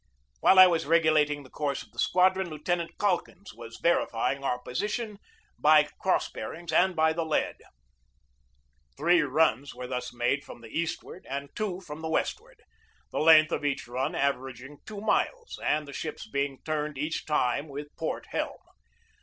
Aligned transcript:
While 0.39 0.57
I 0.57 0.65
was 0.65 0.87
regulating 0.87 1.43
the 1.43 1.51
course 1.51 1.83
of 1.83 1.91
the 1.91 1.99
squadron, 1.99 2.49
Lieutenant 2.49 2.97
Calkins 2.97 3.53
was 3.53 3.77
verifying 3.77 4.43
our 4.43 4.57
position 4.57 5.19
by 5.59 5.83
crossbearings 5.99 6.73
and 6.73 6.95
by 6.95 7.13
the 7.13 7.23
lead. 7.23 7.57
216 8.97 8.97
GEORGE 8.97 8.97
DEWEY 8.97 8.97
Three 8.97 9.21
runs 9.21 9.75
were 9.75 9.85
thus 9.85 10.11
made 10.11 10.43
from 10.43 10.61
the 10.61 10.69
eastward 10.75 11.27
and 11.29 11.55
two 11.55 11.81
from 11.81 12.01
the 12.01 12.09
westward, 12.09 12.63
the 13.11 13.19
length 13.19 13.51
of 13.51 13.63
each 13.63 13.87
run 13.87 14.15
aver 14.15 14.49
aging 14.49 14.79
two 14.87 15.01
miles 15.01 15.59
and 15.63 15.87
the 15.87 15.93
ships 15.93 16.27
being 16.27 16.57
turned 16.65 16.97
each 16.97 17.27
time 17.27 17.67
with 17.67 17.95
port 17.95 18.25
helm. 18.31 18.57